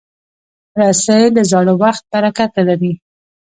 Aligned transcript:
رسۍ 0.79 1.23
له 1.35 1.43
زاړه 1.51 1.73
وخت 1.83 2.03
برکته 2.11 2.61
لري. 2.69 2.93